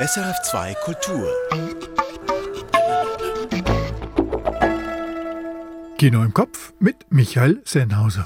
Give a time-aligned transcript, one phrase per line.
[0.00, 1.28] SRF2 Kultur.
[5.98, 8.24] Kino im Kopf mit Michael Sennhauser.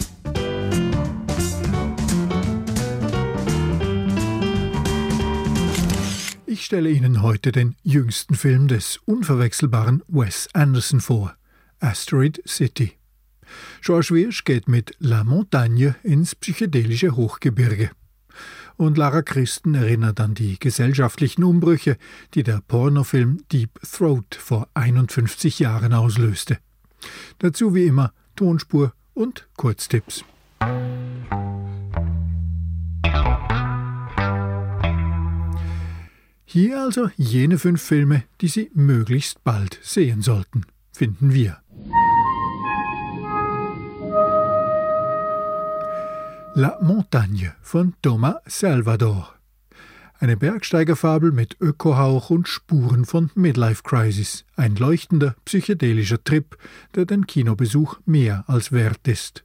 [6.47, 11.35] Ich stelle Ihnen heute den jüngsten Film des unverwechselbaren Wes Anderson vor,
[11.81, 12.93] Asteroid City.
[13.83, 17.91] George Wirsch geht mit La Montagne ins psychedelische Hochgebirge.
[18.77, 21.97] Und Lara Christen erinnert an die gesellschaftlichen Umbrüche,
[22.35, 26.59] die der Pornofilm Deep Throat vor 51 Jahren auslöste.
[27.39, 30.25] Dazu wie immer Tonspur und Kurztipps.
[36.45, 41.64] Hier also jene fünf Filme, die Sie möglichst bald sehen sollten, finden wir.
[46.57, 49.35] La Montagne von Thomas Salvador.
[50.21, 54.45] Eine Bergsteigerfabel mit Ökohauch und Spuren von Midlife Crisis.
[54.55, 56.57] Ein leuchtender, psychedelischer Trip,
[56.95, 59.45] der den Kinobesuch mehr als wert ist.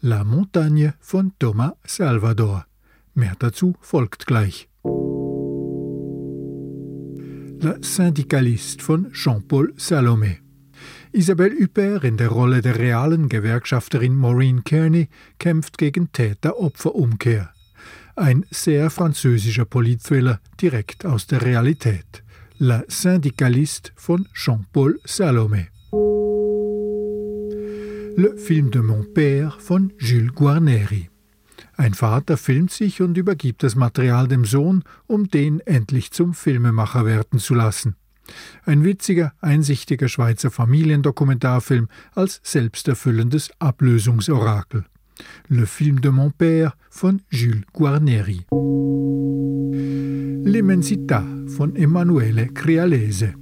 [0.00, 2.66] La Montagne von Thomas Salvador.
[3.14, 4.68] Mehr dazu folgt gleich.
[7.60, 10.47] La Syndicaliste von Jean-Paul Salomé.
[11.12, 17.50] Isabelle Huppert in der Rolle der realen Gewerkschafterin Maureen Kearney kämpft gegen Täter-Opfer-Umkehr.
[18.16, 22.22] Ein sehr französischer Politthriller direkt aus der Realität.
[22.58, 25.68] La Syndicaliste von Jean-Paul Salomé.
[28.16, 31.08] Le Film de mon Père von Jules Guarneri.
[31.76, 37.06] Ein Vater filmt sich und übergibt das Material dem Sohn, um den endlich zum Filmemacher
[37.06, 37.94] werden zu lassen.
[38.64, 44.84] Ein witziger, einsichtiger Schweizer Familiendokumentarfilm als selbsterfüllendes Ablösungsorakel.
[45.48, 48.46] Le film de mon père von Jules Guarneri.
[50.44, 53.34] L'Immensità von Emanuele Crialese.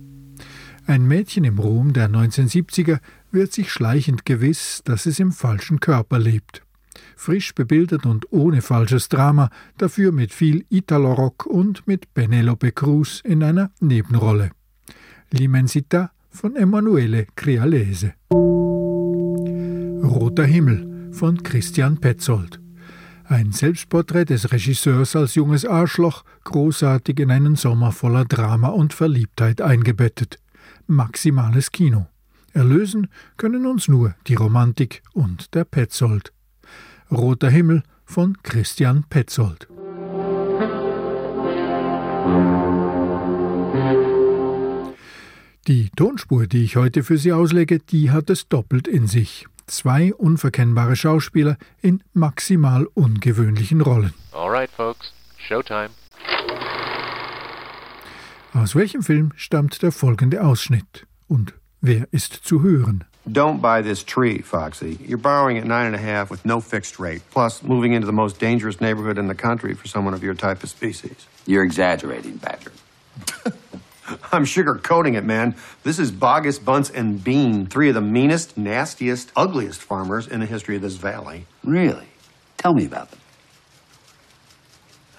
[0.86, 3.00] Ein Mädchen im Rom der 1970er
[3.32, 6.62] wird sich schleichend gewiss, dass es im falschen Körper lebt.
[7.16, 13.42] Frisch bebildert und ohne falsches Drama, dafür mit viel Italo-Rock und mit Penelope Cruz in
[13.42, 14.50] einer Nebenrolle.
[15.32, 18.14] L'Immensità von Emanuele Crialese.
[20.02, 22.60] Roter Himmel von Christian Petzold.
[23.24, 29.60] Ein Selbstporträt des Regisseurs als junges Arschloch, großartig in einen Sommer voller Drama und Verliebtheit
[29.60, 30.38] eingebettet.
[30.86, 32.06] Maximales Kino.
[32.52, 36.32] Erlösen können uns nur die Romantik und der Petzold.
[37.10, 39.66] Roter Himmel von Christian Petzold.
[45.66, 49.48] Die Tonspur, die ich heute für Sie auslege, die hat es doppelt in sich.
[49.66, 54.14] Zwei unverkennbare Schauspieler in maximal ungewöhnlichen Rollen.
[54.30, 55.12] All right, folks.
[55.38, 55.88] Showtime.
[58.54, 61.04] Aus welchem Film stammt der folgende Ausschnitt?
[61.26, 63.02] Und wer ist zu hören?
[63.26, 65.00] Don't buy this tree, Foxy.
[65.04, 68.12] You're borrowing at nine and a half with no fixed rate, plus moving into the
[68.12, 71.26] most dangerous neighborhood in the country for someone of your type of species.
[71.44, 72.70] You're exaggerating, Badger.
[74.32, 75.54] I'm sugarcoating it, man.
[75.82, 80.46] This is Bogus, Bunce, and Bean, three of the meanest, nastiest, ugliest farmers in the
[80.46, 81.46] history of this valley.
[81.62, 82.08] Really?
[82.56, 83.20] Tell me about them.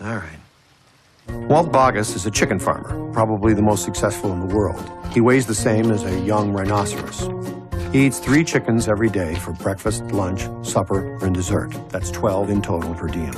[0.01, 0.39] All right.
[1.49, 4.89] Walt Bogus is a chicken farmer, probably the most successful in the world.
[5.11, 7.29] He weighs the same as a young rhinoceros.
[7.91, 11.73] He eats three chickens every day for breakfast, lunch, supper, and dessert.
[11.89, 13.33] That's 12 in total per diem.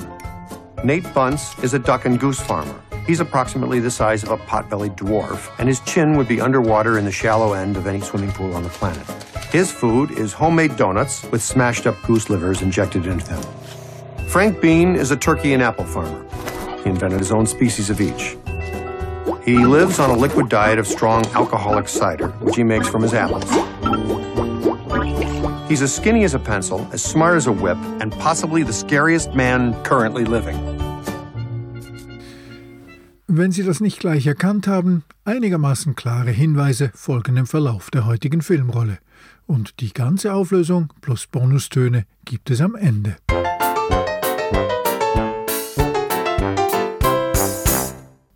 [0.84, 2.82] Nate Bunce is a duck and goose farmer.
[3.10, 7.06] He's approximately the size of a pot-bellied dwarf, and his chin would be underwater in
[7.06, 9.04] the shallow end of any swimming pool on the planet.
[9.46, 13.42] His food is homemade donuts with smashed up goose livers injected into them.
[14.28, 16.24] Frank Bean is a turkey and apple farmer.
[16.84, 18.38] He invented his own species of each.
[19.44, 23.16] He lives on a liquid diet of strong alcoholic cider, which he makes from his
[23.16, 23.50] apples.
[25.68, 29.34] He's as skinny as a pencil, as smart as a whip, and possibly the scariest
[29.34, 30.69] man currently living.
[33.32, 38.42] Wenn Sie das nicht gleich erkannt haben, einigermaßen klare Hinweise folgen im Verlauf der heutigen
[38.42, 38.98] Filmrolle.
[39.46, 43.18] Und die ganze Auflösung plus Bonustöne gibt es am Ende.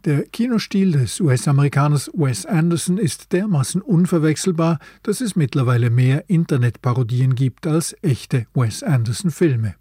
[0.06, 7.66] Der Kinostil des US-Amerikaners Wes Anderson ist dermaßen unverwechselbar, dass es mittlerweile mehr Internetparodien gibt
[7.66, 9.74] als echte Wes Anderson-Filme.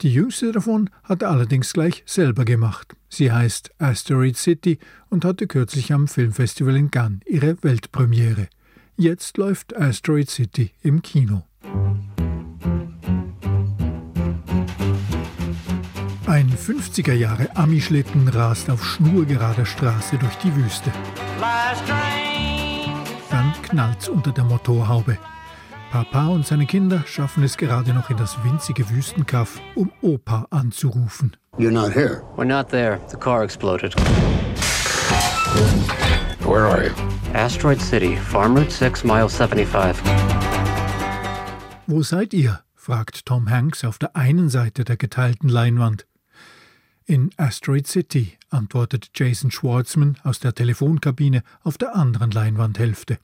[0.00, 2.94] Die jüngste davon hat er allerdings gleich selber gemacht.
[3.08, 4.78] Sie heißt Asteroid City
[5.10, 8.48] und hatte kürzlich am Filmfestival in Cannes ihre Weltpremiere.
[8.96, 11.44] Jetzt läuft Asteroid City im Kino.
[16.26, 20.90] Ein 50er Jahre Amischlitten rast auf schnurgerader Straße durch die Wüste.
[23.30, 25.18] Dann knallt's unter der Motorhaube.
[25.92, 31.36] Papa und seine Kinder schaffen es gerade noch in das winzige Wüstenkaff, um Opa anzurufen.
[31.58, 32.22] You're not here.
[32.34, 32.98] We're not there.
[33.10, 33.94] The car exploded.
[36.46, 36.92] Where are you?
[37.34, 40.02] Asteroid City, Farm Route 6, Mile 75.
[41.86, 42.60] Wo seid ihr?
[42.74, 46.06] fragt Tom Hanks auf der einen Seite der geteilten Leinwand.
[47.04, 53.18] In Asteroid City, antwortet Jason Schwartzman aus der Telefonkabine auf der anderen Leinwandhälfte.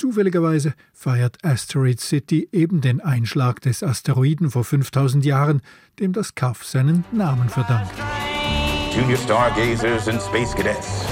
[0.00, 5.60] Zufälligerweise feiert Asteroid City eben den Einschlag des Asteroiden vor 5000 Jahren,
[5.98, 7.92] dem das Kaff seinen Namen verdankt.
[8.96, 11.04] Junior stargazers and space cadets.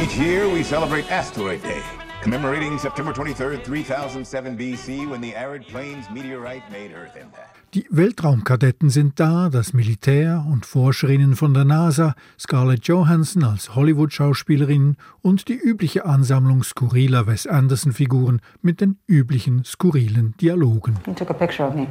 [0.00, 1.82] Each year we celebrate Asteroid Day,
[2.22, 7.58] commemorating September 23rd, 3007 BC, when the arid plains meteorite made Earth impact.
[7.74, 14.96] Die Weltraumkadetten sind da, das Militär und Forscherinnen von der NASA, Scarlett Johansson als Hollywood-Schauspielerin
[15.20, 20.96] und die übliche Ansammlung skurriler Wes Anderson-Figuren mit den üblichen skurrilen Dialogen.
[21.06, 21.88] You took a picture of me.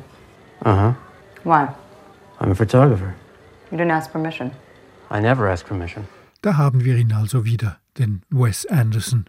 [0.65, 0.93] Uh huh.
[1.43, 1.67] Why?
[2.39, 3.13] I'm a photographer.
[3.69, 4.49] You didn't ask permission.
[5.11, 6.07] I never ask permission.
[6.41, 9.25] Da haben wir ihn also wieder, den Wes Anderson.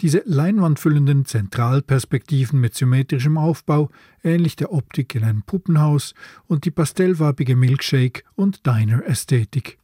[0.00, 3.90] Diese leinwandfüllenden Zentralperspektiven mit symmetrischem Aufbau,
[4.22, 6.14] ähnlich der Optik in einem Puppenhaus,
[6.46, 9.78] und die pastellfarbige Milkshake- und Diner-Ästhetik.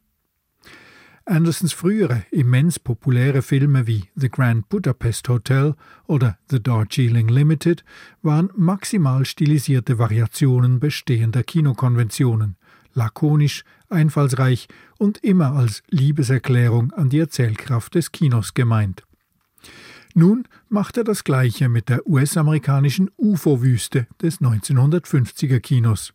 [1.25, 5.73] Andersons frühere, immens populäre Filme wie The Grand Budapest Hotel
[6.05, 7.85] oder The Darjeeling Limited
[8.21, 12.57] waren maximal stilisierte Variationen bestehender Kinokonventionen,
[12.93, 19.03] lakonisch, einfallsreich und immer als Liebeserklärung an die Erzählkraft des Kinos gemeint.
[20.13, 26.13] Nun macht er das Gleiche mit der US-amerikanischen UFO-Wüste des 1950er Kinos.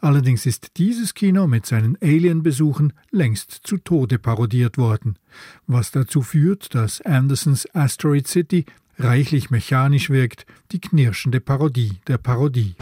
[0.00, 5.18] Allerdings ist dieses Kino mit seinen Alien-Besuchen längst zu Tode parodiert worden,
[5.66, 8.66] was dazu führt, dass Andersons Asteroid City
[8.98, 12.74] reichlich mechanisch wirkt, die knirschende Parodie der Parodie.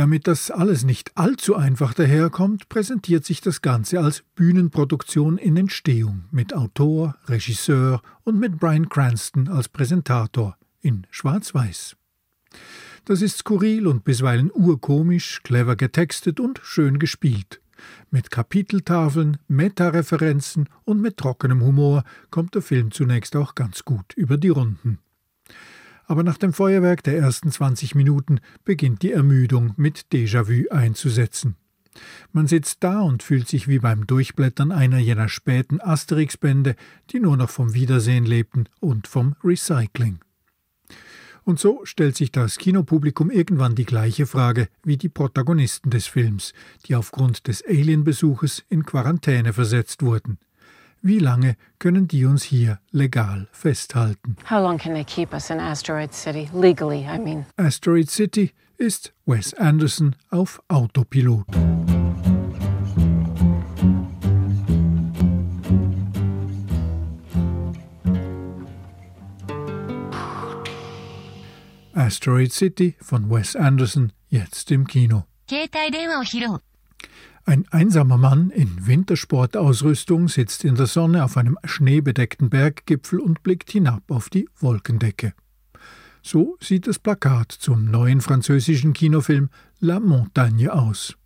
[0.00, 6.24] Damit das alles nicht allzu einfach daherkommt, präsentiert sich das Ganze als Bühnenproduktion in Entstehung
[6.30, 11.96] mit Autor, Regisseur und mit Brian Cranston als Präsentator in Schwarz-Weiß.
[13.04, 17.60] Das ist skurril und bisweilen urkomisch, clever getextet und schön gespielt.
[18.10, 24.38] Mit Kapiteltafeln, Meta-Referenzen und mit trockenem Humor kommt der Film zunächst auch ganz gut über
[24.38, 24.98] die Runden
[26.10, 31.54] aber nach dem Feuerwerk der ersten 20 Minuten beginnt die Ermüdung mit Déjà-vu einzusetzen.
[32.32, 36.74] Man sitzt da und fühlt sich wie beim Durchblättern einer jener späten Asterix-Bände,
[37.10, 40.18] die nur noch vom Wiedersehen lebten und vom Recycling.
[41.44, 46.54] Und so stellt sich das Kinopublikum irgendwann die gleiche Frage wie die Protagonisten des Films,
[46.86, 50.38] die aufgrund des Alien-Besuches in Quarantäne versetzt wurden.
[51.02, 54.36] Wie lange können die uns hier legal festhalten?
[54.50, 56.50] How long can they keep us in Asteroid City?
[56.52, 57.46] Legally, I mean.
[57.56, 61.46] Asteroid City ist Wes Anderson auf Autopilot.
[71.94, 75.24] Asteroid City von Wes Anderson jetzt im Kino.
[77.44, 83.70] Ein einsamer Mann in Wintersportausrüstung sitzt in der Sonne auf einem schneebedeckten Berggipfel und blickt
[83.70, 85.32] hinab auf die Wolkendecke.
[86.22, 89.48] So sieht das Plakat zum neuen französischen Kinofilm
[89.80, 91.16] La Montagne aus.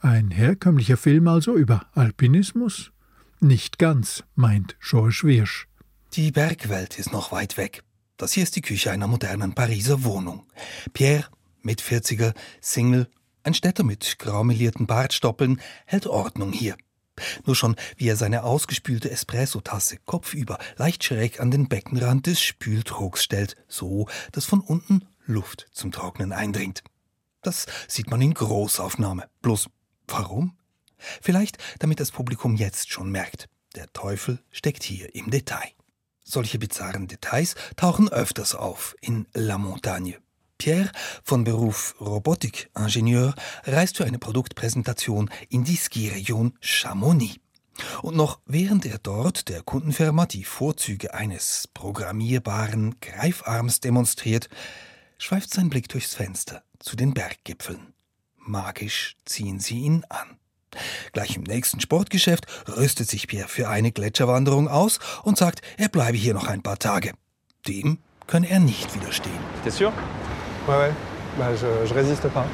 [0.00, 2.90] Ein herkömmlicher Film also über Alpinismus?
[3.38, 5.68] Nicht ganz, meint Georges Wirsch.
[6.14, 7.82] Die Bergwelt ist noch weit weg.
[8.16, 10.46] Das hier ist die Küche einer modernen Pariser Wohnung.
[10.92, 11.26] Pierre,
[11.62, 13.08] mit 40er, Single
[13.44, 16.76] ein Städter mit graumelierten Bartstoppeln, hält Ordnung hier.
[17.44, 23.22] Nur schon, wie er seine ausgespülte Espressotasse kopfüber leicht schräg an den Beckenrand des Spültrogs
[23.22, 26.82] stellt, so dass von unten Luft zum Trocknen eindringt.
[27.42, 29.28] Das sieht man in Großaufnahme.
[29.42, 29.68] Bloß
[30.06, 30.56] warum?
[31.20, 35.70] Vielleicht, damit das Publikum jetzt schon merkt, der Teufel steckt hier im Detail.
[36.24, 40.18] Solche bizarren Details tauchen öfters auf in La Montagne.
[40.62, 40.92] Pierre,
[41.24, 47.40] von Beruf Robotikingenieur, reist für eine Produktpräsentation in die Skiregion Chamonix.
[48.00, 54.48] Und noch während er dort der Kundenfirma die Vorzüge eines programmierbaren Greifarms demonstriert,
[55.18, 57.92] schweift sein Blick durchs Fenster zu den Berggipfeln.
[58.36, 60.38] Magisch ziehen sie ihn an.
[61.12, 66.16] Gleich im nächsten Sportgeschäft rüstet sich Pierre für eine Gletscherwanderung aus und sagt, er bleibe
[66.16, 67.14] hier noch ein paar Tage.
[67.66, 69.40] Dem könne er nicht widerstehen.
[69.64, 69.92] T'es sûr
[70.68, 70.92] Ouais, ouais.
[71.38, 72.46] Bah, je, je résiste pas.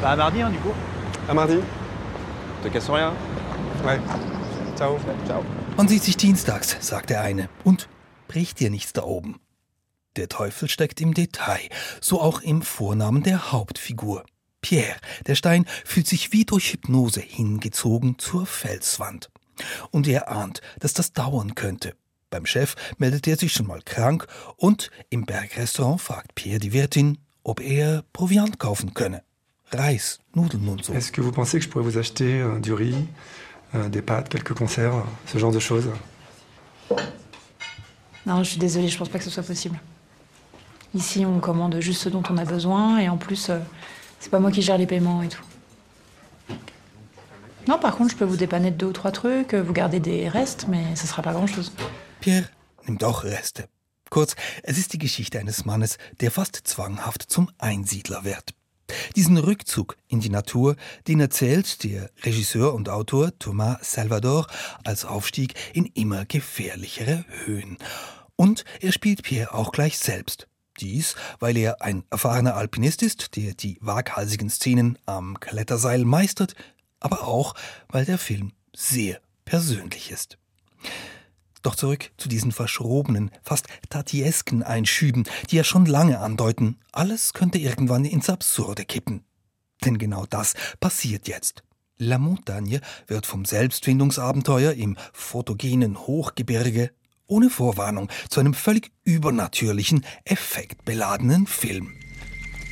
[0.00, 0.72] Bah, à mardi, hein, du coup.
[1.28, 1.58] À mardi.
[2.62, 3.12] Te casse rien.
[3.84, 3.98] Ouais.
[4.76, 4.98] Ciao.
[5.26, 5.42] Ciao.
[5.76, 7.88] Man sieht sich dienstags, sagt der eine, und
[8.28, 9.40] bricht dir nichts da oben.
[10.16, 11.68] Der Teufel steckt im Detail,
[12.00, 14.24] so auch im Vornamen der Hauptfigur.
[14.60, 14.96] Pierre,
[15.26, 19.30] der Stein, fühlt sich wie durch Hypnose hingezogen zur Felswand.
[19.90, 21.94] Und er ahnt, dass das dauern könnte.
[22.34, 24.26] Beim Chef meldet er sich schon mal krank
[24.56, 29.22] und im Bergrestaurant fragt Pierre die Wirtin, ob er Proviant kaufen könne.
[29.70, 30.92] Reis, Nudeln und so.
[30.92, 32.96] Est-ce que vous pensez que je pourrais vous acheter euh, du riz,
[33.76, 35.88] euh, des pâtes, quelques conserves, ce genre de choses?
[38.26, 39.78] Non, je suis désolée, je pense pas que ce soit possible.
[40.92, 43.60] Ici, on commande juste ce dont on a besoin et en plus, euh,
[44.18, 45.44] c'est pas moi qui gère les paiements et tout.
[47.68, 50.28] Non, par contre, je peux vous dépanner de deux ou trois trucs, vous garder des
[50.28, 51.72] restes, mais ça sera pas grand-chose.
[52.24, 52.48] Pierre
[52.86, 53.68] nimmt auch Reste.
[54.08, 58.54] Kurz, es ist die Geschichte eines Mannes, der fast zwanghaft zum Einsiedler wird.
[59.14, 60.76] Diesen Rückzug in die Natur,
[61.06, 64.46] den erzählt der Regisseur und Autor Thomas Salvador
[64.84, 67.76] als Aufstieg in immer gefährlichere Höhen.
[68.36, 70.48] Und er spielt Pierre auch gleich selbst.
[70.80, 76.54] Dies, weil er ein erfahrener Alpinist ist, der die waghalsigen Szenen am Kletterseil meistert,
[77.00, 77.54] aber auch,
[77.88, 80.38] weil der Film sehr persönlich ist.
[81.64, 87.56] Doch zurück zu diesen verschrobenen, fast tatiesken Einschüben, die ja schon lange andeuten, alles könnte
[87.56, 89.24] irgendwann ins Absurde kippen.
[89.82, 91.62] Denn genau das passiert jetzt.
[91.96, 96.90] La Montagne wird vom Selbstfindungsabenteuer im fotogenen Hochgebirge
[97.26, 101.96] ohne Vorwarnung zu einem völlig übernatürlichen, effektbeladenen Film.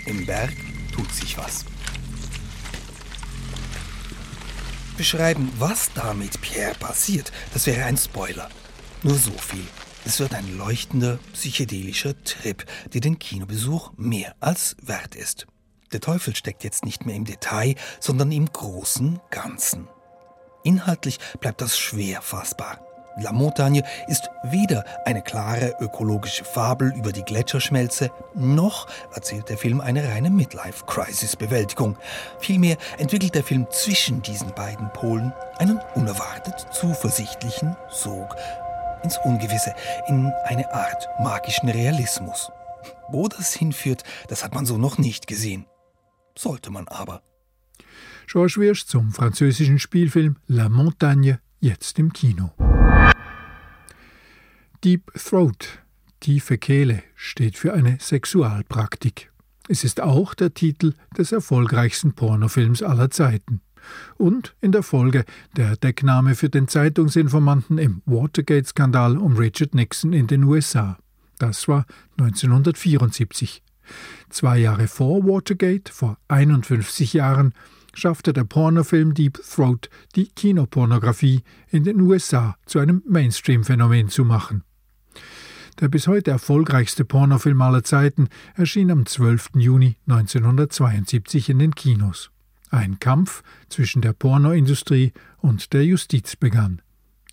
[0.04, 0.52] Im Berg
[0.94, 1.64] tut sich was.
[4.98, 8.50] Beschreiben, was da mit Pierre passiert, das wäre ein Spoiler.
[9.04, 9.66] Nur so viel.
[10.04, 15.46] Es wird ein leuchtender, psychedelischer Trip, der den Kinobesuch mehr als wert ist.
[15.92, 19.88] Der Teufel steckt jetzt nicht mehr im Detail, sondern im großen Ganzen.
[20.62, 22.78] Inhaltlich bleibt das schwer fassbar.
[23.18, 29.82] La Montagne ist weder eine klare ökologische Fabel über die Gletscherschmelze, noch erzählt der Film
[29.82, 31.98] eine reine Midlife-Crisis-Bewältigung.
[32.38, 38.34] Vielmehr entwickelt der Film zwischen diesen beiden Polen einen unerwartet zuversichtlichen Sog
[39.02, 39.74] ins Ungewisse,
[40.08, 42.50] in eine Art magischen Realismus.
[43.08, 45.66] Wo das hinführt, das hat man so noch nicht gesehen.
[46.36, 47.22] Sollte man aber.
[48.26, 52.50] George Wirsch zum französischen Spielfilm La Montagne, jetzt im Kino.
[54.84, 55.80] Deep Throat,
[56.20, 59.30] tiefe Kehle, steht für eine Sexualpraktik.
[59.68, 63.60] Es ist auch der Titel des erfolgreichsten Pornofilms aller Zeiten.
[64.16, 65.24] Und in der Folge
[65.56, 70.98] der Deckname für den Zeitungsinformanten im Watergate-Skandal um Richard Nixon in den USA.
[71.38, 71.86] Das war
[72.18, 73.62] 1974.
[74.30, 77.52] Zwei Jahre vor Watergate, vor 51 Jahren,
[77.94, 84.64] schaffte der Pornofilm Deep Throat die Kinopornografie in den USA zu einem Mainstream-Phänomen zu machen.
[85.80, 89.50] Der bis heute erfolgreichste Pornofilm aller Zeiten erschien am 12.
[89.56, 92.30] Juni 1972 in den Kinos.
[92.72, 95.12] Ein Kampf zwischen der Pornoindustrie
[95.42, 96.80] und der Justiz begann.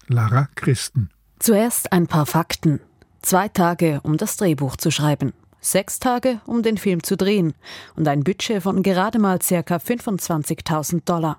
[0.07, 1.09] Lara Christen.
[1.39, 2.81] Zuerst ein paar Fakten.
[3.21, 5.31] Zwei Tage, um das Drehbuch zu schreiben.
[5.61, 7.53] Sechs Tage, um den Film zu drehen.
[7.95, 9.77] Und ein Budget von gerade mal ca.
[9.77, 11.37] 25.000 Dollar.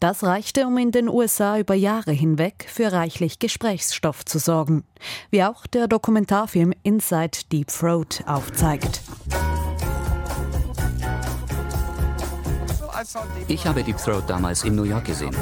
[0.00, 4.82] Das reichte, um in den USA über Jahre hinweg für reichlich Gesprächsstoff zu sorgen,
[5.30, 9.02] wie auch der Dokumentarfilm Inside Deep Throat aufzeigt.
[13.48, 15.34] Ich habe Deep Throat damals in New York gesehen.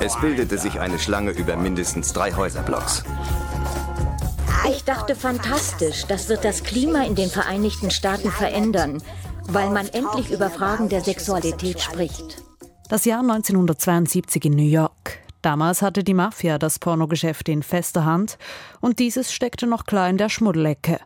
[0.00, 3.04] Es bildete sich eine Schlange über mindestens drei Häuserblocks.
[4.68, 6.06] Ich dachte, fantastisch.
[6.06, 9.02] Das wird das Klima in den Vereinigten Staaten verändern,
[9.44, 12.42] weil man endlich über Fragen der Sexualität spricht.
[12.88, 15.18] Das Jahr 1972 in New York.
[15.42, 18.38] Damals hatte die Mafia das Pornogeschäft in fester Hand
[18.80, 20.98] und dieses steckte noch klar in der Schmuddelecke.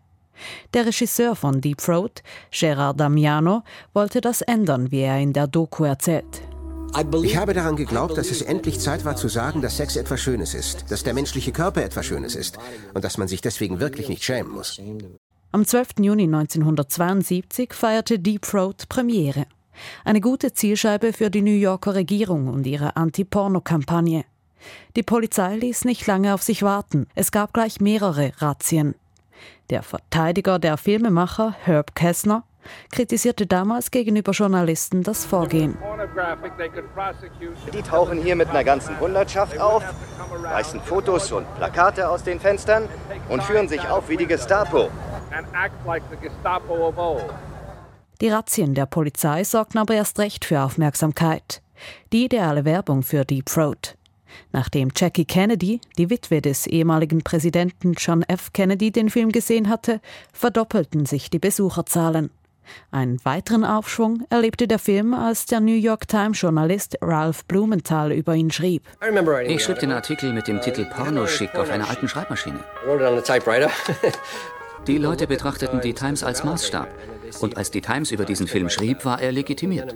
[0.75, 5.85] Der Regisseur von Deep Throat, Gerard Damiano, wollte das ändern, wie er in der Doku
[5.85, 6.43] erzählt.
[7.23, 10.55] Ich habe daran geglaubt, dass es endlich Zeit war zu sagen, dass Sex etwas Schönes
[10.55, 12.59] ist, dass der menschliche Körper etwas Schönes ist
[12.95, 14.81] und dass man sich deswegen wirklich nicht schämen muss.
[15.53, 16.01] Am 12.
[16.01, 19.47] Juni 1972 feierte Deep Throat Premiere.
[20.05, 24.25] Eine gute Zielscheibe für die New Yorker Regierung und ihre Anti-Porno-Kampagne.
[24.97, 27.07] Die Polizei ließ nicht lange auf sich warten.
[27.15, 28.95] Es gab gleich mehrere Razzien.
[29.71, 32.43] Der Verteidiger der Filmemacher, Herb Kessner,
[32.91, 35.79] kritisierte damals gegenüber Journalisten das Vorgehen.
[37.73, 39.85] Die tauchen hier mit einer ganzen Hundertschaft auf,
[40.43, 42.89] reißen Fotos und Plakate aus den Fenstern
[43.29, 44.91] und führen sich auf wie die Gestapo.
[48.21, 51.63] Die Razzien der Polizei sorgten aber erst recht für Aufmerksamkeit.
[52.13, 53.97] Die ideale Werbung für Deep Throat.
[54.53, 58.53] Nachdem Jackie Kennedy, die Witwe des ehemaligen Präsidenten John F.
[58.53, 60.01] Kennedy, den Film gesehen hatte,
[60.33, 62.31] verdoppelten sich die Besucherzahlen.
[62.91, 68.51] Einen weiteren Aufschwung erlebte der Film, als der New York Times-Journalist Ralph Blumenthal über ihn
[68.51, 68.85] schrieb.
[69.47, 72.61] Ich schrieb den Artikel mit dem Titel Pornoschick auf einer alten Schreibmaschine.
[74.87, 76.89] Die Leute betrachteten die Times als Maßstab.
[77.41, 79.95] Und als die Times über diesen Film schrieb, war er legitimiert.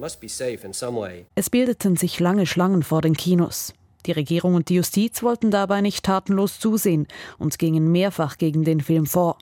[1.35, 3.73] Es bildeten sich lange Schlangen vor den Kinos.
[4.07, 7.07] Die Regierung und die Justiz wollten dabei nicht tatenlos zusehen
[7.39, 9.39] und gingen mehrfach gegen den Film vor.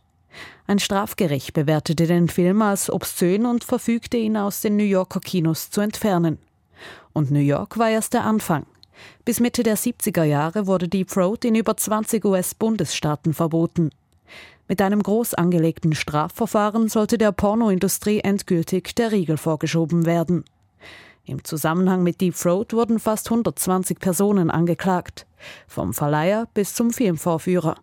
[0.66, 5.71] Ein Strafgericht bewertete den Film als obszön und verfügte ihn aus den New Yorker Kinos
[5.71, 6.38] zu entfernen.
[7.12, 8.66] Und New York war erst der Anfang.
[9.25, 13.90] Bis Mitte der 70er Jahre wurde Deep Throat in über 20 US-Bundesstaaten verboten.
[14.69, 20.45] Mit einem groß angelegten Strafverfahren sollte der Pornoindustrie endgültig der Riegel vorgeschoben werden.
[21.25, 25.26] Im Zusammenhang mit Deep Throat wurden fast 120 Personen angeklagt,
[25.69, 27.76] vom Verleiher bis zum Filmvorführer.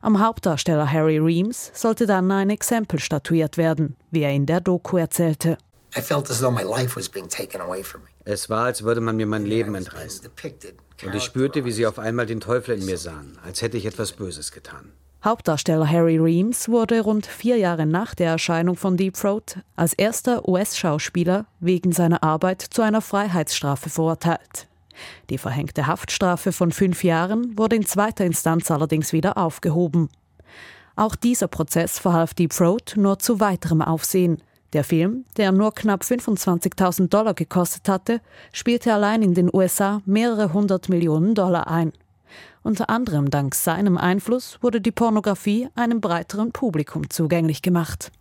[0.00, 4.96] Am Hauptdarsteller Harry Reams sollte dann ein Exempel statuiert werden, wie er in der Doku
[4.96, 5.58] erzählte.
[8.24, 10.30] Es war, als würde man mir mein Leben entreißen.
[11.04, 13.86] Und ich spürte, wie sie auf einmal den Teufel in mir sahen, als hätte ich
[13.86, 14.92] etwas Böses getan.
[15.22, 20.48] Hauptdarsteller Harry Reams wurde rund vier Jahre nach der Erscheinung von Deep Throat als erster
[20.48, 24.66] US-Schauspieler wegen seiner Arbeit zu einer Freiheitsstrafe verurteilt.
[25.28, 30.08] Die verhängte Haftstrafe von fünf Jahren wurde in zweiter Instanz allerdings wieder aufgehoben.
[30.96, 34.42] Auch dieser Prozess verhalf Deep Throat nur zu weiterem Aufsehen.
[34.72, 38.22] Der Film, der nur knapp 25.000 Dollar gekostet hatte,
[38.52, 41.92] spielte allein in den USA mehrere hundert Millionen Dollar ein.
[42.62, 48.12] Unter anderem dank seinem Einfluss wurde die Pornografie einem breiteren Publikum zugänglich gemacht.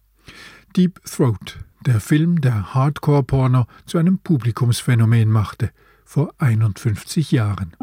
[0.76, 5.72] Deep Throat, der Film, der Hardcore-Porno zu einem Publikumsphänomen machte,
[6.06, 7.76] vor 51 Jahren.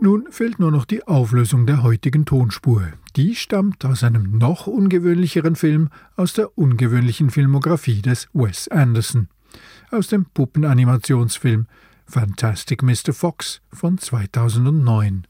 [0.00, 2.82] Nun fehlt nur noch die Auflösung der heutigen Tonspur.
[3.14, 9.28] Die stammt aus einem noch ungewöhnlicheren Film aus der ungewöhnlichen Filmografie des Wes Anderson,
[9.92, 11.66] aus dem Puppenanimationsfilm
[12.12, 13.14] Fantastic Mr.
[13.14, 15.26] Fox von 2009.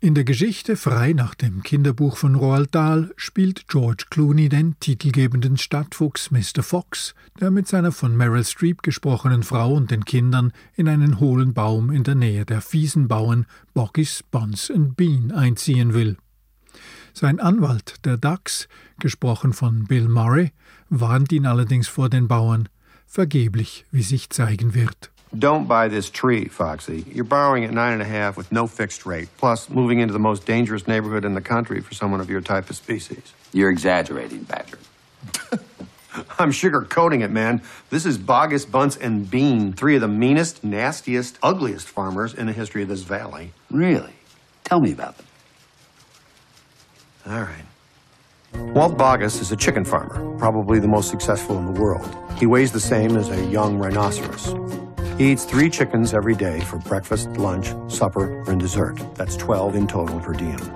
[0.00, 5.58] In der Geschichte Frei nach dem Kinderbuch von Roald Dahl spielt George Clooney den titelgebenden
[5.58, 6.62] Stadtfuchs Mr.
[6.62, 11.52] Fox, der mit seiner von Meryl Streep gesprochenen Frau und den Kindern in einen hohlen
[11.52, 16.16] Baum in der Nähe der fiesen Bauern Boggy's Buns and Bean einziehen will.
[17.12, 18.66] Sein Anwalt, der Dachs,
[18.98, 20.52] gesprochen von Bill Murray,
[20.88, 22.70] warnt ihn allerdings vor den Bauern,
[23.06, 25.11] vergeblich, wie sich zeigen wird.
[25.36, 27.06] Don't buy this tree, Foxy.
[27.10, 30.18] You're borrowing at nine and a half with no fixed rate, plus moving into the
[30.18, 33.32] most dangerous neighborhood in the country for someone of your type of species.
[33.52, 34.78] You're exaggerating, Badger.
[36.38, 37.62] I'm sugarcoating it, man.
[37.88, 42.52] This is Bogus, Bunce, and Bean, three of the meanest, nastiest, ugliest farmers in the
[42.52, 43.52] history of this valley.
[43.70, 44.12] Really?
[44.64, 45.26] Tell me about them.
[47.26, 47.64] All right.
[48.74, 52.14] Walt Bogus is a chicken farmer, probably the most successful in the world.
[52.36, 54.81] He weighs the same as a young rhinoceros.
[55.18, 58.98] He eats three chickens every day for breakfast, lunch, supper, and dessert.
[59.14, 60.72] That's 12 in total per diem.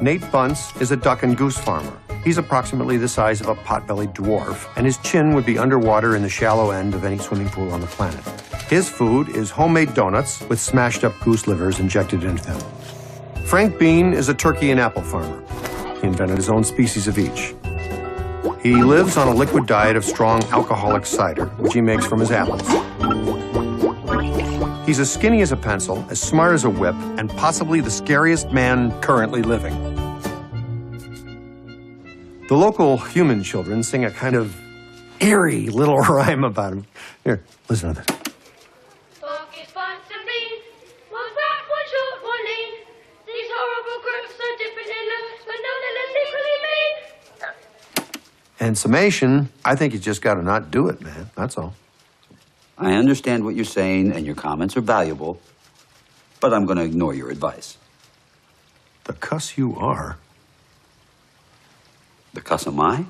[0.00, 1.92] Nate Bunce is a duck and goose farmer.
[2.22, 6.22] He's approximately the size of a pot-bellied dwarf, and his chin would be underwater in
[6.22, 8.24] the shallow end of any swimming pool on the planet.
[8.68, 12.60] His food is homemade donuts with smashed up goose livers injected into them.
[13.46, 15.42] Frank Bean is a turkey and apple farmer.
[16.00, 17.54] He invented his own species of each.
[18.60, 22.30] He lives on a liquid diet of strong alcoholic cider, which he makes from his
[22.32, 22.62] apples.
[24.86, 28.52] He's as skinny as a pencil, as smart as a whip, and possibly the scariest
[28.52, 29.74] man currently living.
[32.46, 34.56] The local human children sing a kind of
[35.18, 36.86] eerie little rhyme about him.
[37.24, 38.16] Here, listen to this.
[48.58, 51.30] In summation, I think you just got to not do it, man.
[51.36, 51.74] That's all.
[52.78, 55.40] I understand what you're saying, and your comments are valuable,
[56.40, 57.78] but I'm going to ignore your advice.
[59.04, 60.18] The cuss you are.
[62.34, 63.06] The cuss am I?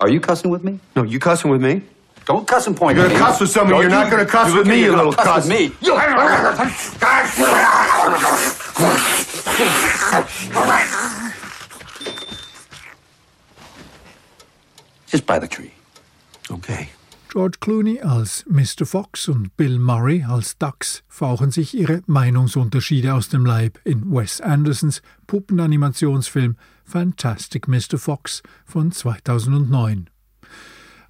[0.00, 0.80] Are you cussing with me?
[0.96, 1.82] No, you cussing with me?
[2.26, 3.80] Don't cuss and point You're at gonna cuss with somebody.
[3.80, 5.48] You're not gonna cuss with me, you little cuss cuss.
[5.48, 5.72] with me.
[15.06, 15.72] Just by the tree.
[16.50, 16.88] Okay.
[17.34, 18.86] George Clooney als Mr.
[18.86, 24.40] Fox und Bill Murray als Ducks fauchen sich ihre Meinungsunterschiede aus dem Leib in Wes
[24.40, 27.98] Andersons Puppenanimationsfilm Fantastic Mr.
[27.98, 30.10] Fox von 2009.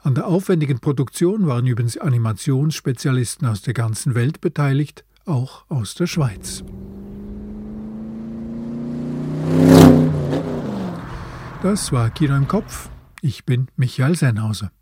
[0.00, 6.06] An der aufwendigen Produktion waren übrigens Animationsspezialisten aus der ganzen Welt beteiligt, auch aus der
[6.06, 6.64] Schweiz.
[11.62, 12.88] Das war Kino im Kopf.
[13.20, 14.72] Ich bin Michael Sennhauser.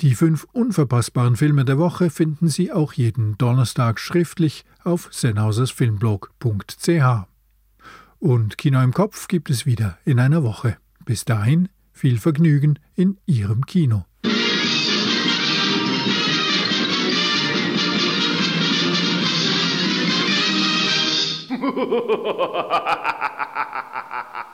[0.00, 7.28] Die fünf unverpassbaren Filme der Woche finden Sie auch jeden Donnerstag schriftlich auf sennhausersfilmblog.ch.
[8.18, 10.78] Und Kino im Kopf gibt es wieder in einer Woche.
[11.04, 14.04] Bis dahin viel Vergnügen in Ihrem Kino.